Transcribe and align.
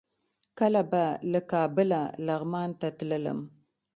کله 0.59 0.81
به 0.91 1.03
له 1.31 1.39
کابله 1.51 2.01
لغمان 2.27 2.69
ته 2.79 2.87
تللم. 2.97 3.39